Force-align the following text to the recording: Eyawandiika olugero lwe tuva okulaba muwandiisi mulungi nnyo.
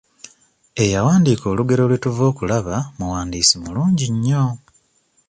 Eyawandiika 0.83 1.45
olugero 1.53 1.83
lwe 1.89 2.01
tuva 2.03 2.23
okulaba 2.31 2.75
muwandiisi 2.97 3.55
mulungi 3.63 4.05
nnyo. 4.13 4.43